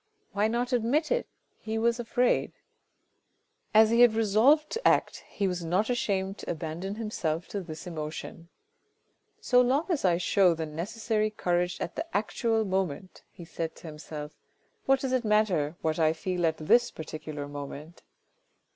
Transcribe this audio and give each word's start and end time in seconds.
Why 0.31 0.47
not 0.47 0.73
admit 0.73 1.11
it? 1.11 1.27
he 1.59 1.77
was 1.77 1.99
afraid. 1.99 2.53
As 3.71 3.91
he 3.91 4.01
had 4.01 4.15
resolved 4.15 4.71
to 4.71 4.87
act, 4.87 5.23
he 5.27 5.47
was 5.47 5.63
not 5.63 5.91
ashamed 5.91 6.39
to 6.39 6.49
abandon 6.49 6.95
himself 6.95 7.47
to 7.49 7.61
this 7.61 7.85
emotion. 7.85 8.49
"So 9.41 9.61
long 9.61 9.85
as 9.89 10.03
I 10.03 10.17
show 10.17 10.55
the 10.55 10.65
necessary 10.65 11.29
courage 11.29 11.79
at 11.79 11.95
the 11.95 12.17
actual 12.17 12.65
moment," 12.65 13.21
he 13.31 13.45
said 13.45 13.75
to 13.75 13.85
himself," 13.87 14.31
what 14.87 15.01
does 15.01 15.11
it 15.11 15.23
matter 15.23 15.75
what 15.83 15.99
I 15.99 16.13
feel 16.13 16.47
at 16.47 16.57
this 16.57 16.89
particular 16.89 17.47
moment 17.47 18.01